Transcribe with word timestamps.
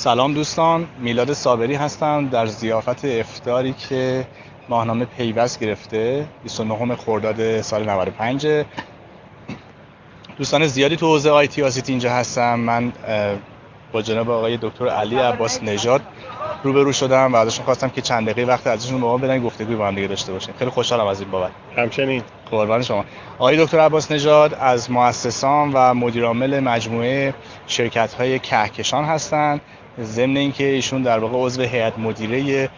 سلام 0.00 0.34
دوستان 0.34 0.86
میلاد 0.98 1.32
صابری 1.32 1.74
هستم 1.74 2.28
در 2.28 2.46
زیافت 2.46 3.04
افتاری 3.04 3.72
که 3.72 4.26
ماهنامه 4.68 5.04
پیوست 5.04 5.60
گرفته 5.60 6.26
29 6.42 6.96
خرداد 6.96 7.60
سال 7.60 7.90
95 7.90 8.64
دوستان 10.38 10.66
زیادی 10.66 10.96
تو 10.96 11.06
حوزه 11.06 11.30
آیتی 11.30 11.62
آسیتی 11.62 11.92
اینجا 11.92 12.10
هستم. 12.10 12.54
من 12.54 12.92
با 13.92 14.02
جناب 14.02 14.30
آقای 14.30 14.58
دکتر 14.62 14.88
علی 14.88 15.16
عباس 15.16 15.62
نژاد 15.62 16.00
روبرو 16.62 16.92
شدم 16.92 17.32
و 17.32 17.36
ازشون 17.36 17.64
خواستم 17.64 17.88
که 17.88 18.00
چند 18.00 18.28
دقیقه 18.30 18.52
وقت 18.52 18.66
ازشون 18.66 19.00
با 19.00 19.08
ما 19.08 19.18
بدن 19.18 19.42
گفتگوی 19.42 19.76
با 19.76 19.86
هم 19.86 19.94
دیگه 19.94 20.06
داشته 20.06 20.32
باشیم. 20.32 20.54
خیلی 20.58 20.70
خوشحالم 20.70 21.06
از 21.06 21.20
این 21.20 21.30
بابت. 21.30 21.50
همچنین. 21.76 22.22
قربان 22.50 22.82
شما. 22.82 23.04
آقای 23.38 23.64
دکتر 23.64 23.80
عباس 23.80 24.12
نژاد 24.12 24.54
از 24.54 24.90
مؤسسان 24.90 25.70
و 25.74 25.94
مدیرعامل 25.94 26.60
مجموعه 26.60 27.34
شرکت 27.66 28.14
های 28.14 28.38
کهکشان 28.38 29.04
هستند. 29.04 29.60
ضمن 30.02 30.36
اینکه 30.36 30.64
ایشون 30.64 31.02
در 31.02 31.18
واقع 31.18 31.36
عضو 31.36 31.62
هیئت 31.62 31.98
مدیره 31.98 32.68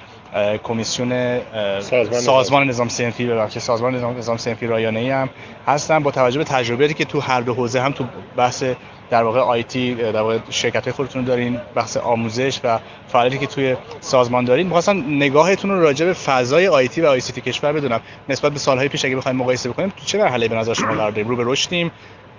کمیسیون 0.63 1.41
سازمان, 1.81 2.21
سازمان 2.21 2.69
نظام 2.69 2.89
صنفی 2.89 3.27
ببخشید 3.27 3.63
سازمان 3.63 3.95
نظام 3.95 4.19
نظام 4.19 4.37
صنفی 4.37 4.67
رایانه 4.67 5.01
ای 5.01 5.11
هم 5.11 5.29
هستن 5.67 5.99
با 5.99 6.11
توجه 6.11 6.39
به 6.39 6.45
تجربیاتی 6.45 6.95
که 6.95 7.05
تو 7.05 7.21
هر 7.21 7.41
دو 7.41 7.55
حوزه 7.55 7.81
هم 7.81 7.93
تو 7.93 8.05
بحث 8.37 8.65
در 9.11 9.23
واقع 9.23 9.41
آیتی 9.41 9.95
در 9.95 10.21
واقع 10.21 10.39
شرکت 10.51 10.85
های 10.85 10.93
خودتون 10.93 11.25
دارین 11.25 11.61
بحث 11.75 11.97
آموزش 11.97 12.61
و 12.65 12.79
فعالیتی 13.09 13.39
که 13.39 13.47
توی 13.47 13.77
سازمان 14.01 14.45
دارین. 14.45 14.67
می‌خواستم 14.67 15.05
نگاهتون 15.09 15.71
رو 15.71 15.83
راجع 15.83 16.07
به 16.07 16.13
فضای 16.13 16.69
آیتی 16.69 17.01
و 17.01 17.07
آیسیتی 17.07 17.41
کشور 17.41 17.73
بدونم. 17.73 18.01
نسبت 18.29 18.53
به 18.53 18.59
سالهای 18.59 18.89
پیش 18.89 19.05
اگه 19.05 19.17
بخوایم 19.17 19.37
مقایسه 19.37 19.69
بکنیم 19.69 19.89
تو 19.89 20.05
چه 20.05 20.19
مرحله 20.19 20.49
به 20.49 20.57
نظر 20.57 20.75
شما 20.75 20.95
قرار 20.95 21.11
داریم؟ 21.11 21.29
رو 21.29 21.37
به 21.37 21.45
رشدیم 21.47 21.91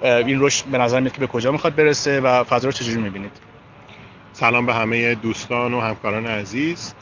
این 0.04 0.42
رشد 0.42 0.66
به 0.66 0.78
نظر 0.78 1.00
میاد 1.00 1.14
که 1.14 1.20
به 1.20 1.28
کجا 1.28 1.52
می‌خواد 1.52 1.76
برسه 1.76 2.20
و 2.20 2.44
فضا 2.44 2.68
رو 2.68 2.72
چجوری 2.72 3.02
می‌بینید؟ 3.02 3.32
سلام 4.36 4.66
به 4.66 4.74
همه 4.74 5.16
دوستان 5.16 5.74
و 5.74 5.80
همکاران 5.80 6.28
عزیز. 6.28 6.94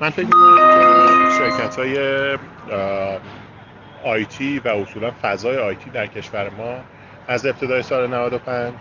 من 0.00 0.10
فکر 0.10 0.26
می‌کنم 0.26 1.30
شرکت 1.38 1.78
های 1.78 1.98
آیتی 4.04 4.58
و 4.58 4.68
اصولا 4.68 5.10
فضای 5.22 5.58
آیتی 5.58 5.90
در 5.90 6.06
کشور 6.06 6.50
ما 6.58 6.76
از 7.28 7.46
ابتدای 7.46 7.82
سال 7.82 8.06
95 8.06 8.74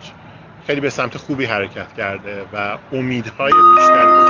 خیلی 0.67 0.81
به 0.81 0.89
سمت 0.89 1.17
خوبی 1.17 1.45
حرکت 1.45 1.93
کرده 1.93 2.45
و 2.53 2.77
امیدهای 2.93 3.51
بیشتری 3.75 4.29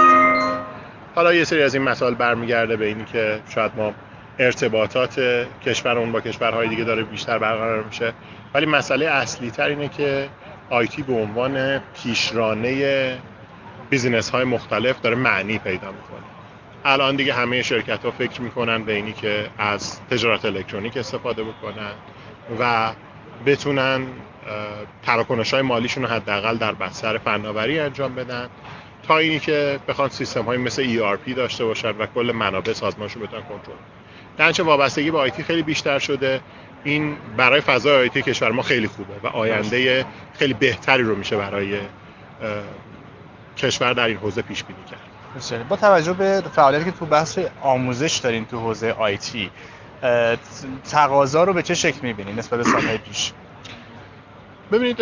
حالا 1.15 1.33
یه 1.33 1.43
سری 1.43 1.63
از 1.63 1.75
این 1.75 1.83
مسائل 1.83 2.13
برمیگرده 2.13 2.77
به 2.77 2.85
اینی 2.85 3.05
که 3.05 3.39
شاید 3.49 3.71
ما 3.77 3.93
ارتباطات 4.39 5.45
کشورمون 5.65 6.11
با 6.11 6.21
کشورهای 6.21 6.67
دیگه 6.67 6.83
داره 6.83 7.03
بیشتر 7.03 7.37
برقرار 7.37 7.83
میشه. 7.83 8.13
ولی 8.53 8.65
مسئله 8.65 9.05
اصلی 9.05 9.51
تر 9.51 9.67
اینه 9.67 9.87
که 9.87 10.29
IT 10.69 11.01
به 11.01 11.13
عنوان 11.13 11.79
پیشرانه 11.79 13.17
business 13.89 14.29
های 14.29 14.43
مختلف 14.43 15.01
داره 15.01 15.15
معنی 15.15 15.57
پیدا 15.57 15.91
می‌کنه. 15.91 16.23
الان 16.85 17.15
دیگه 17.15 17.33
همه 17.33 17.61
شرکت 17.61 18.05
ها 18.05 18.11
فکر 18.11 18.41
می‌کنن 18.41 18.83
به 18.83 18.93
اینی 18.93 19.13
که 19.13 19.49
از 19.57 19.99
تجارت 20.09 20.45
الکترونیک 20.45 20.97
استفاده 20.97 21.43
بکنن 21.43 21.91
و 22.59 22.91
بتونن 23.45 24.07
تراکنش 25.03 25.53
های 25.53 25.61
مالیشون 25.61 26.03
رو 26.03 26.09
حداقل 26.09 26.57
در 26.57 26.73
بستر 26.73 27.17
فناوری 27.17 27.79
انجام 27.79 28.15
بدن 28.15 28.49
تا 29.07 29.17
اینی 29.17 29.39
که 29.39 29.79
بخوان 29.87 30.09
سیستم 30.09 30.41
های 30.41 30.57
مثل 30.57 30.83
ERP 30.83 31.33
داشته 31.33 31.65
باشن 31.65 31.89
و 31.89 32.05
کل 32.05 32.31
منابع 32.31 32.73
سازمانشون 32.73 33.23
بتونن 33.23 33.41
کنترل 33.41 33.75
درنچه 34.37 34.63
وابستگی 34.63 35.11
به 35.11 35.17
آیتی 35.17 35.43
خیلی 35.43 35.63
بیشتر 35.63 35.99
شده. 35.99 36.41
این 36.83 37.17
برای 37.37 37.61
فضای 37.61 37.97
آیتی 37.97 38.21
کشور 38.21 38.51
ما 38.51 38.61
خیلی 38.61 38.87
خوبه 38.87 39.13
و 39.23 39.27
آینده 39.27 40.05
خیلی 40.39 40.53
بهتری 40.53 41.03
رو 41.03 41.15
میشه 41.15 41.37
برای 41.37 41.77
کشور 43.59 43.93
در 43.93 44.05
این 44.05 44.17
حوزه 44.17 44.41
پیش 44.41 44.63
بینی 44.63 44.79
کرد. 44.91 45.67
با 45.69 45.75
توجه 45.75 46.13
به 46.13 46.43
فعالیتی 46.55 46.85
که 46.85 46.91
تو 46.91 47.05
بحث 47.05 47.39
آموزش 47.61 48.17
دارین 48.17 48.45
تو 48.45 48.59
حوزه 48.59 48.91
آیتی 48.91 49.51
تقاضا 50.91 51.43
رو 51.43 51.53
به 51.53 51.63
چه 51.63 51.73
شکل 51.73 51.99
می‌بینید 52.01 52.39
نسبت 52.39 52.59
به 52.59 52.63
سالهای 52.63 52.97
پیش؟ 52.97 53.31
ببینید 54.71 54.97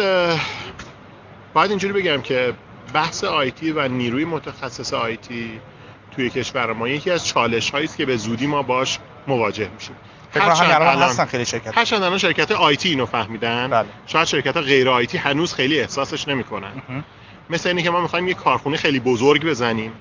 باید 1.54 1.70
اینجوری 1.70 1.94
بگم 1.94 2.22
که 2.22 2.54
بحث 2.94 3.24
آیتی 3.24 3.72
و 3.72 3.88
نیروی 3.88 4.26
متخصص 4.26 4.94
آیتی 4.94 5.60
توی 6.16 6.30
کشور 6.30 6.74
ما 6.74 6.88
یکی 6.88 7.12
از 7.12 7.28
چالش 7.28 7.72
هایی 7.72 7.86
است 7.86 7.98
که 7.98 8.06
به 8.06 8.18
زودی 8.18 8.48
ما 8.48 8.62
باش 8.62 9.00
مواجه 9.28 9.70
میشیم. 9.76 9.96
هرچند 10.34 10.72
الان 10.72 10.98
هستن 10.98 11.26
خیلی 11.26 11.46
شرکت 11.46 11.78
هرچند 11.78 12.04
الان 12.04 12.18
شرکت 12.18 12.52
آیتی 12.52 12.90
اینو 12.90 13.06
فهمیدن. 13.06 13.70
بله. 13.70 13.88
شاید 14.06 14.28
شرکت 14.28 14.58
غیر 14.58 14.90
آیتی 14.90 15.18
هنوز 15.18 15.54
خیلی 15.54 15.80
احساسش 15.80 16.28
نمی‌کنن. 16.28 17.04
مثل 17.50 17.70
اینی 17.70 17.84
که 17.84 17.90
ما 17.90 18.02
می‌خوایم 18.02 18.28
یه 18.28 18.34
کارخونه 18.34 18.78
خیلی 18.78 19.00
بزرگ 19.00 19.46
بزنیم 19.46 19.92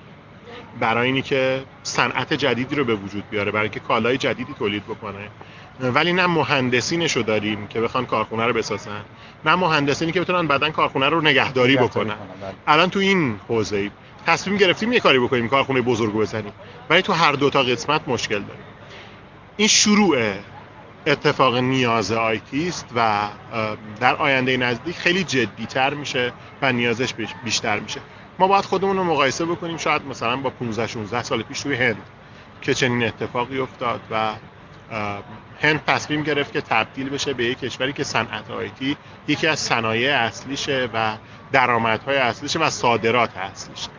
برای 0.79 1.05
اینی 1.05 1.21
که 1.21 1.63
صنعت 1.83 2.33
جدیدی 2.33 2.75
رو 2.75 2.83
به 2.83 2.95
وجود 2.95 3.29
بیاره 3.29 3.51
برای 3.51 3.63
اینکه 3.63 3.79
کالای 3.79 4.17
جدیدی 4.17 4.53
تولید 4.53 4.83
بکنه. 4.83 5.29
ولی 5.79 6.13
نه 6.13 6.27
مهندسینشو 6.27 7.21
داریم 7.21 7.67
که 7.67 7.81
بخوان 7.81 8.05
کارخونه 8.05 8.45
رو 8.45 8.53
بسازن 8.53 9.01
نه 9.45 9.55
مهندسینی 9.55 10.11
که 10.11 10.21
بتونن 10.21 10.47
بعدن 10.47 10.71
کارخونه 10.71 11.09
رو 11.09 11.21
نگهداری 11.21 11.77
بکنن. 11.77 12.15
بله. 12.15 12.53
الان 12.67 12.89
تو 12.89 12.99
این 12.99 13.39
حوزه 13.47 13.91
تصمیم 14.27 14.57
گرفتیم 14.57 14.93
یه 14.93 14.99
کاری 14.99 15.19
بکنیم 15.19 15.49
کارخونه 15.49 15.81
بزرگ 15.81 16.13
بزنیم. 16.13 16.53
ولی 16.89 17.01
تو 17.01 17.13
هر 17.13 17.31
دو 17.31 17.49
تا 17.49 17.63
قسمت 17.63 18.01
مشکل 18.07 18.39
داریم. 18.39 18.63
این 19.57 19.67
شروع 19.67 20.33
اتفاق 21.07 21.55
نیاز 21.57 22.11
آیتی 22.11 22.67
است 22.67 22.85
و 22.95 23.27
در 23.99 24.15
آینده 24.15 24.57
نزدیک 24.57 24.95
خیلی 24.95 25.23
جدیتر 25.23 25.93
میشه 25.93 26.33
و 26.61 26.71
نیازش 26.71 27.13
بیشتر 27.43 27.79
میشه. 27.79 27.99
ما 28.39 28.47
باید 28.47 28.65
خودمون 28.65 28.97
رو 28.97 29.03
مقایسه 29.03 29.45
بکنیم 29.45 29.77
شاید 29.77 30.05
مثلا 30.05 30.35
با 30.35 30.49
15 30.49 30.87
16 30.87 31.23
سال 31.23 31.43
پیش 31.43 31.61
توی 31.61 31.75
هند 31.75 32.01
که 32.61 32.73
چنین 32.73 33.03
اتفاقی 33.03 33.59
افتاد 33.59 34.01
و 34.11 34.33
هند 35.61 35.85
تصمیم 35.87 36.23
گرفت 36.23 36.53
که 36.53 36.61
تبدیل 36.61 37.09
بشه 37.09 37.33
به 37.33 37.45
یک 37.45 37.59
کشوری 37.59 37.93
که 37.93 38.03
صنعت 38.03 38.51
آیتی 38.51 38.97
یکی 39.27 39.47
از 39.47 39.59
صنایع 39.59 40.17
اصلیشه 40.17 40.89
و 40.93 41.17
درآمدهای 41.51 42.17
اصلیشه 42.17 42.59
و 42.59 42.69
صادرات 42.69 43.37
اصلیشه. 43.37 43.89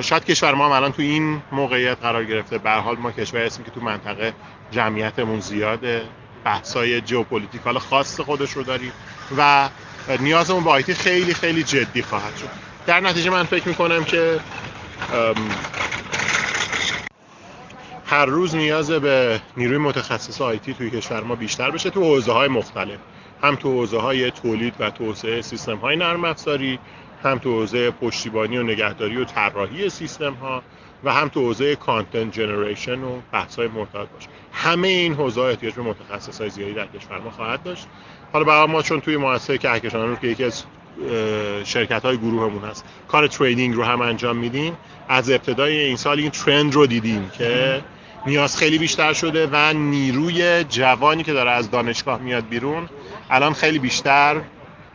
شاید 0.00 0.24
کشور 0.24 0.54
ما 0.54 0.66
هم 0.66 0.72
الان 0.72 0.92
تو 0.92 1.02
این 1.02 1.42
موقعیت 1.52 1.98
قرار 2.02 2.24
گرفته. 2.24 2.58
به 2.58 2.70
حال 2.70 2.96
ما 2.96 3.12
کشوری 3.12 3.46
هستیم 3.46 3.64
که 3.64 3.70
تو 3.70 3.80
منطقه 3.80 4.32
جمعیتمون 4.70 5.40
زیاده. 5.40 6.02
بحثای 6.44 7.02
geopolitical 7.06 7.78
خاص 7.78 8.20
خودش 8.20 8.52
رو 8.52 8.62
داریم 8.62 8.92
و 9.36 9.68
نیازمون 10.20 10.64
به 10.64 10.70
IT 10.70 10.94
خیلی 10.94 11.34
خیلی 11.34 11.62
جدی 11.62 12.02
خواهد 12.02 12.36
شد. 12.36 12.48
در 12.86 13.00
نتیجه 13.00 13.30
من 13.30 13.42
فکر 13.42 13.68
می‌کنم 13.68 14.04
که 14.04 14.40
هر 18.06 18.26
روز 18.26 18.54
نیاز 18.54 18.90
به 18.90 19.40
نیروی 19.56 19.78
متخصص 19.78 20.40
IT 20.40 20.74
توی 20.74 20.90
کشور 20.90 21.20
ما 21.20 21.34
بیشتر 21.34 21.70
بشه 21.70 21.90
تو 21.90 22.00
حوزه 22.00 22.32
های 22.32 22.48
مختلف. 22.48 22.98
هم 23.42 23.56
تو 23.56 23.72
حوزه 23.72 24.00
های 24.00 24.30
تولید 24.30 24.74
و 24.78 24.90
توسعه 24.90 25.42
سیستم 25.42 25.76
های 25.76 25.96
نرم 25.96 26.24
افزاری 26.24 26.78
هم 27.24 27.38
تو 27.38 27.52
حوزه 27.52 27.90
پشتیبانی 27.90 28.58
و 28.58 28.62
نگهداری 28.62 29.16
و 29.16 29.24
طراحی 29.24 29.90
سیستم 29.90 30.32
ها 30.32 30.62
و 31.04 31.12
هم 31.12 31.28
تو 31.28 31.40
حوزه 31.40 31.76
content 31.76 32.32
generation 32.32 33.04
و 33.04 33.20
بحث 33.32 33.56
های 33.56 33.68
مرتبط 33.68 34.08
باشه. 34.08 34.28
همه 34.52 34.88
این 34.88 35.14
حوزه 35.14 35.40
احتیاج 35.40 35.74
به 35.74 35.82
متخصص 35.82 36.40
های 36.40 36.50
زیادی 36.50 36.74
در 36.74 36.86
کشور 36.86 37.18
ما 37.18 37.30
خواهد 37.30 37.62
داشت. 37.62 37.86
حالا 38.32 38.44
برای 38.44 38.66
ما 38.66 38.82
چون 38.82 39.00
توی 39.00 39.16
مؤسسه 39.16 39.58
کهکشان 39.58 40.08
رو 40.08 40.16
که 40.16 40.26
یکی 40.26 40.44
از 40.44 40.64
شرکت 41.64 42.04
های 42.04 42.16
گروهمون 42.16 42.64
هست. 42.64 42.84
کار 43.08 43.26
training 43.26 43.74
رو 43.74 43.84
هم 43.84 44.00
انجام 44.00 44.36
میدیم. 44.36 44.76
از 45.08 45.30
ابتدای 45.30 45.78
این 45.80 45.96
سال 45.96 46.18
این 46.18 46.30
trend 46.30 46.74
رو 46.74 46.86
دیدیم 46.86 47.30
که 47.38 47.80
نیاز 48.26 48.56
خیلی 48.56 48.78
بیشتر 48.78 49.12
شده 49.12 49.48
و 49.52 49.72
نیروی 49.72 50.64
جوانی 50.64 51.22
که 51.22 51.32
داره 51.32 51.50
از 51.50 51.70
دانشگاه 51.70 52.20
میاد 52.20 52.48
بیرون 52.48 52.88
الان 53.30 53.52
خیلی 53.52 53.78
بیشتر 53.78 54.40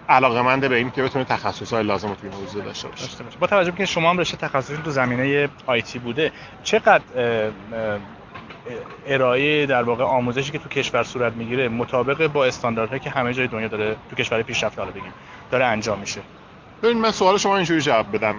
علاقه 0.09 0.67
به 0.67 0.75
این 0.75 0.91
که 0.91 1.03
بتونه 1.03 1.25
تخصص 1.25 1.73
های 1.73 1.83
لازم 1.83 2.09
رو 2.09 2.15
توی 2.15 2.29
این 2.29 2.39
حوزه 2.39 2.61
داشته 2.61 2.87
باشه. 2.87 3.07
با 3.39 3.47
توجه 3.47 3.71
به 3.71 3.77
که 3.77 3.85
شما 3.85 4.09
هم 4.09 4.17
رشته 4.17 4.37
تخصصی 4.37 4.77
تو 4.77 4.91
زمینه 4.91 5.49
آیتی 5.65 5.99
بوده 5.99 6.31
چقدر 6.63 7.03
ارائه 9.07 9.65
در 9.65 9.83
واقع 9.83 10.03
آموزشی 10.03 10.51
که 10.51 10.59
تو 10.59 10.69
کشور 10.69 11.03
صورت 11.03 11.33
می‌گیره 11.33 11.69
مطابق 11.69 12.27
با 12.27 12.45
استانداردهایی 12.45 12.99
که 12.99 13.09
همه 13.09 13.33
جای 13.33 13.47
دنیا 13.47 13.67
داره 13.67 13.95
تو 14.09 14.15
کشور 14.15 14.41
پیشرفته 14.41 14.81
حالا 14.81 14.93
بگیم 14.93 15.13
داره 15.51 15.65
انجام 15.65 15.99
میشه؟ 15.99 16.21
ببین 16.83 16.97
من 16.97 17.11
سوال 17.11 17.37
شما 17.37 17.55
اینجوری 17.55 17.81
جواب 17.81 18.15
بدم. 18.15 18.35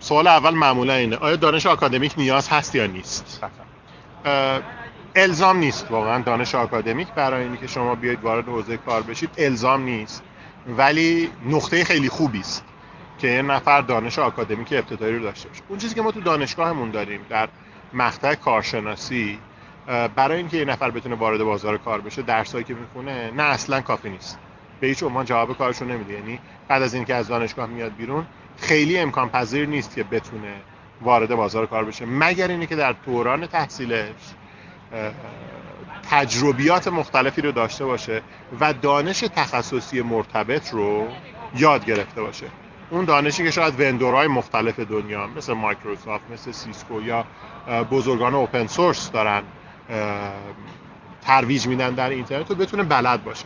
سوال 0.00 0.26
اول 0.26 0.54
معمولا 0.54 0.94
اینه 0.94 1.16
آیا 1.16 1.36
دانش 1.36 1.66
آکادمیک 1.66 2.14
نیاز 2.16 2.48
هست 2.48 2.74
یا 2.74 2.86
نیست؟ 2.86 3.44
الزام 5.16 5.56
نیست 5.56 5.90
واقعا 5.90 6.22
دانش 6.22 6.54
آکادمیک. 6.54 7.08
برای 7.08 7.42
اینکه 7.42 7.66
شما 7.66 7.94
بیاید 7.94 8.20
وارد 8.22 8.48
حوزه 8.48 8.76
کار 8.76 9.02
بشید 9.02 9.30
الزام 9.38 9.82
نیست. 9.82 10.22
ولی 10.66 11.30
نقطه 11.46 11.84
خیلی 11.84 12.08
خوبی 12.08 12.40
است 12.40 12.64
که 13.18 13.28
یه 13.28 13.42
نفر 13.42 13.80
دانش 13.80 14.18
آکادمیک 14.18 14.72
ابتدایی 14.72 15.16
رو 15.16 15.22
داشته 15.22 15.48
باشه. 15.48 15.62
اون 15.68 15.78
چیزی 15.78 15.94
که 15.94 16.02
ما 16.02 16.10
تو 16.10 16.20
دانشگاهمون 16.20 16.90
داریم 16.90 17.20
در 17.28 17.48
مقطع 17.92 18.34
کارشناسی 18.34 19.38
برای 20.16 20.38
اینکه 20.38 20.56
یه 20.56 20.64
نفر 20.64 20.90
بتونه 20.90 21.14
وارد 21.14 21.42
بازار 21.42 21.78
کار 21.78 22.00
بشه 22.00 22.22
درسایی 22.22 22.64
که 22.64 22.74
می‌خونه 22.74 23.30
نه 23.30 23.42
اصلا 23.42 23.80
کافی 23.80 24.10
نیست. 24.10 24.38
به 24.80 24.86
هیچ 24.86 25.02
عنوان 25.02 25.24
جواب 25.24 25.58
کارشون 25.58 25.90
نمیده. 25.90 26.14
یعنی 26.14 26.38
بعد 26.68 26.82
از 26.82 26.94
اینکه 26.94 27.14
از 27.14 27.28
دانشگاه 27.28 27.66
میاد 27.66 27.96
بیرون 27.96 28.26
خیلی 28.58 28.98
امکان 28.98 29.28
پذیر 29.28 29.66
نیست 29.68 29.94
که 29.94 30.04
بتونه 30.04 30.54
وارد 31.00 31.34
بازار 31.34 31.66
کار 31.66 31.84
بشه. 31.84 32.06
مگر 32.06 32.48
اینه 32.48 32.66
که 32.66 32.76
در 32.76 32.92
دوران 32.92 33.46
تحصیلش 33.46 34.10
تجربیات 36.10 36.88
مختلفی 36.88 37.42
رو 37.42 37.52
داشته 37.52 37.84
باشه 37.84 38.22
و 38.60 38.72
دانش 38.72 39.20
تخصصی 39.20 40.02
مرتبط 40.02 40.70
رو 40.70 41.08
یاد 41.56 41.84
گرفته 41.84 42.22
باشه. 42.22 42.46
اون 42.90 43.04
دانشی 43.04 43.44
که 43.44 43.50
شاید 43.50 43.80
vendor 43.80 44.14
های 44.14 44.26
مختلف 44.26 44.80
دنیا 44.80 45.26
مثل 45.26 45.52
مایکروسافت 45.52 46.24
مثل 46.32 46.52
Cisco 46.52 47.02
یا 47.02 47.24
بزرگان 47.90 48.34
open 48.34 48.66
source 48.66 49.10
دارن 49.10 49.42
ترویج 51.22 51.66
میدن 51.66 51.90
در 51.90 52.10
اینترنت 52.10 52.50
رو 52.50 52.56
بتونه 52.56 52.82
بلد 52.82 53.24
باشه. 53.24 53.44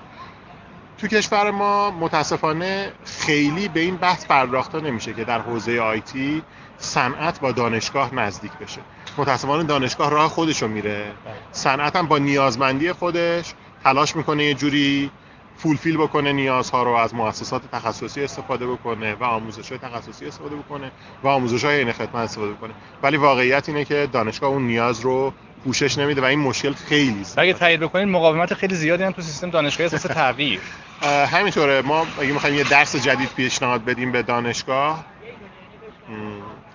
تو 0.98 1.08
کشور 1.08 1.50
ما 1.50 1.90
متاسفانه 1.90 2.92
خیلی 3.04 3.68
به 3.68 3.80
این 3.80 3.96
بحث 3.96 4.26
پرداخته 4.26 4.80
نمیشه 4.80 5.12
که 5.12 5.24
در 5.24 5.40
حوزه 5.40 5.80
IT 5.80 6.42
صنعت 6.78 7.40
با 7.40 7.52
دانشگاه 7.52 8.14
نزدیک 8.14 8.52
بشه. 8.52 8.80
متاسفانه 9.18 9.64
دانشگاه 9.64 10.10
راه 10.10 10.28
خودش 10.28 10.62
رو 10.62 10.68
میره. 10.68 11.12
صنعت 11.52 11.96
هم 11.96 12.06
با 12.06 12.18
نیازمندی 12.18 12.92
خودش 12.92 13.54
تلاش 13.84 14.16
می‌کنه 14.16 14.44
یه 14.44 14.54
جوری 14.54 15.10
فولفیل 15.56 15.96
بکنه 15.96 16.32
نیازها 16.32 16.82
رو 16.82 16.90
از 16.90 17.14
مؤسسات 17.14 17.62
تخصصی 17.72 18.24
استفاده 18.24 18.66
بکنه 18.66 19.14
و 19.14 19.24
آموزش 19.24 19.68
های 19.68 19.78
تخصصی 19.78 20.26
استفاده 20.26 20.56
بکنه 20.56 20.90
و 21.22 21.28
آموزش 21.28 21.64
های 21.64 21.78
این 21.78 21.92
خدمت 21.92 22.14
استفاده 22.14 22.52
بکنه. 22.52 22.72
ولی 23.02 23.16
واقعیت 23.16 23.68
اینه 23.68 23.84
که 23.84 24.08
دانشگاه 24.12 24.50
اون 24.50 24.62
نیاز 24.62 25.00
رو 25.00 25.32
پوشش 25.64 25.98
نمیده 25.98 26.20
و 26.20 26.24
این 26.24 26.38
مشکل 26.38 26.72
خیلی 26.72 27.24
زیاده. 27.24 27.40
اگه 27.40 27.52
تایید 27.52 27.80
بکنید 27.80 28.08
مقاومت 28.08 28.54
خیلی 28.54 28.74
زیادی 28.74 29.02
هم 29.02 29.12
تو 29.12 29.22
سیستم 29.22 29.50
دانشگاهی 29.50 29.86
اساس 29.86 30.02
تغییر. 30.02 30.60
همینطوره. 31.34 31.82
ما 31.82 32.06
اگه 32.20 32.32
می‌خوایم 32.32 32.56
یه 32.56 32.64
درس 32.64 32.96
جدید 32.96 33.28
پیشنهاد 33.36 33.84
بدیم 33.84 34.12
به 34.12 34.22
دانشگاه 34.22 35.04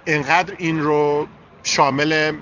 اینقدر 0.06 0.54
این 0.58 0.80
رو 0.80 1.28
شامل 1.64 2.34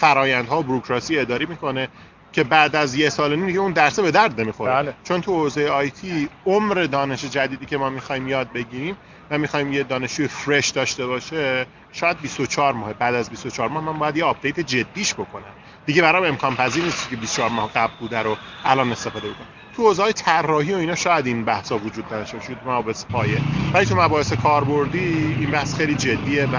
فرایندها 0.00 0.60
و 0.60 0.62
بروکراسی 0.62 1.18
اداری 1.18 1.46
می‌کنه 1.46 1.88
که 2.32 2.44
بعد 2.44 2.76
از 2.76 2.94
یه 2.94 3.10
سال 3.10 3.36
نیم 3.36 3.46
دیگه 3.46 3.58
اون 3.58 3.72
درسه 3.72 4.02
به 4.02 4.10
درد 4.10 4.40
نمی‌خوره. 4.40 4.72
بله. 4.72 4.94
چون 5.04 5.20
تو 5.20 5.32
حوزه 5.32 5.68
IT 5.68 6.28
عمر 6.46 6.74
دانش 6.74 7.24
جدیدی 7.24 7.66
که 7.66 7.76
ما 7.76 7.90
می‌خوایم 7.90 8.28
یاد 8.28 8.52
بگیریم 8.52 8.96
و 9.30 9.38
می‌خوایم 9.38 9.72
یه 9.72 9.82
دانشجوی 9.82 10.28
fresh 10.28 10.68
داشته 10.68 11.06
باشه 11.06 11.66
شاید 11.92 12.20
24 12.20 12.72
ماه 12.72 12.92
بعد 12.92 13.14
از 13.14 13.30
24 13.30 13.68
ماه 13.68 13.84
من 13.84 13.98
باید 13.98 14.16
یه 14.16 14.24
update 14.24 14.60
جدیش 14.60 15.14
بکنم. 15.14 15.54
دیگه 15.86 16.02
برام 16.02 16.24
امکان 16.24 16.56
پذیر 16.56 16.84
نیست 16.84 17.10
که 17.10 17.16
24 17.16 17.50
ماه 17.50 17.72
قبل 17.72 17.92
بوده 18.00 18.18
رو 18.18 18.36
الان 18.64 18.92
استفاده 18.92 19.28
بکنم. 19.28 19.46
تو 19.76 19.82
حوزه 19.82 20.12
طراحی 20.12 20.72
و 20.72 20.76
اینا 20.76 20.94
شاید 20.94 21.26
این 21.26 21.44
بحثا 21.44 21.78
وجود 21.78 22.08
داشته 22.08 22.36
باشه 22.36 22.54
تو 22.54 22.70
مباحث 22.70 23.04
پایه. 23.04 23.38
ولی 23.74 23.86
تو 23.86 23.96
مباحث 23.96 24.32
کاربردی 24.32 25.36
این 25.40 25.50
بحث 25.50 25.74
خیلی 25.74 25.94
جدیه 25.94 26.44
و 26.44 26.56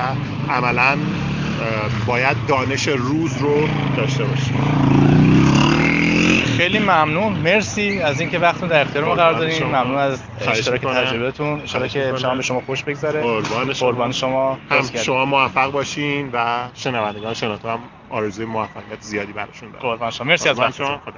عملا 0.51 0.97
باید 2.07 2.37
دانش 2.47 2.87
روز 2.87 3.37
رو 3.37 3.67
داشته 3.97 4.23
باشیم 4.23 4.55
خیلی 6.57 6.79
ممنون. 6.79 7.33
مرسی 7.33 7.99
از 8.01 8.19
اینکه 8.19 8.39
وقتتون 8.39 8.69
در 8.69 8.81
اختیار 8.81 9.05
ما 9.05 9.15
قرار 9.15 9.33
دادین. 9.33 9.63
ممنون 9.63 9.97
از 9.97 10.19
اشتراک 10.47 10.81
تجربهتون. 10.81 11.61
ان 11.75 11.87
که 11.87 12.13
شما 12.17 12.35
به 12.35 12.41
شما 12.41 12.61
خوش 12.65 12.83
بگذره. 12.83 13.21
قربان 13.21 13.73
شما. 13.73 13.89
قربان 13.89 14.11
شما. 14.11 14.57
هم 14.69 14.81
شما 15.03 15.25
موفق 15.25 15.71
باشین 15.71 16.29
و 16.33 16.67
شنوندگان 16.73 17.33
شنوتو 17.33 17.69
هم 17.69 17.79
آرزوی 18.09 18.45
موفقیت 18.45 19.01
زیادی 19.01 19.33
براشون 19.33 19.69
دارم. 19.69 19.81
قربان 19.81 20.11
شما. 20.11 20.27
مرسی 20.27 20.49
از 20.49 20.59
وقتتون. 20.59 20.97
خدا 20.97 21.13